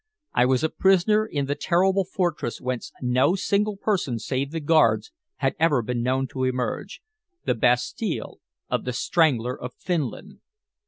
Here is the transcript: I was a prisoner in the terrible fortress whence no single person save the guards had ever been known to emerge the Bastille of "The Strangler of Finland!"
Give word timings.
I 0.33 0.47
was 0.47 0.63
a 0.63 0.69
prisoner 0.69 1.27
in 1.27 1.45
the 1.45 1.53
terrible 1.53 2.05
fortress 2.05 2.59
whence 2.59 2.91
no 3.03 3.35
single 3.35 3.77
person 3.77 4.17
save 4.17 4.49
the 4.49 4.59
guards 4.59 5.11
had 5.35 5.53
ever 5.59 5.83
been 5.83 6.01
known 6.01 6.25
to 6.29 6.43
emerge 6.43 7.03
the 7.45 7.53
Bastille 7.53 8.39
of 8.67 8.83
"The 8.85 8.93
Strangler 8.93 9.55
of 9.61 9.75
Finland!" 9.75 10.39